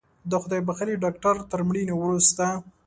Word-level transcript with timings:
د 0.29 0.31
خدای 0.41 0.61
بښلي 0.67 0.95
ډاکتر 1.03 1.35
تر 1.51 1.59
مړینې 1.67 1.93
وروسته 1.97 2.45